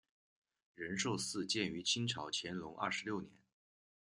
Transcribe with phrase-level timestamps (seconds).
[0.73, 3.31] 仁寿寺建于清朝乾隆二十六年。